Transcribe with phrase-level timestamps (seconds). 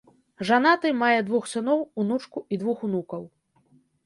[0.49, 3.23] Жанаты, мае двух сыноў, унучку і двух унукаў.